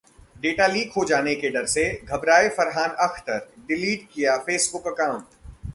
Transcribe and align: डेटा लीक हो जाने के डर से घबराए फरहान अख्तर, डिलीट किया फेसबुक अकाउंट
डेटा 0.41 0.67
लीक 0.67 0.93
हो 0.97 1.03
जाने 1.05 1.35
के 1.35 1.49
डर 1.49 1.65
से 1.65 1.83
घबराए 2.05 2.49
फरहान 2.49 2.89
अख्तर, 3.07 3.47
डिलीट 3.67 4.07
किया 4.13 4.37
फेसबुक 4.39 4.87
अकाउंट 4.87 5.25